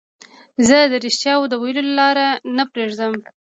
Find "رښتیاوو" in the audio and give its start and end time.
1.05-1.49